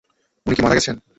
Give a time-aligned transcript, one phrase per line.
[0.45, 0.95] উনি কি মারা গেছেন?